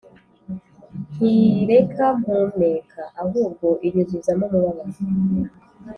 [1.13, 4.99] ntireka mpumeka, ahubwo inyuzuzamo umubabaro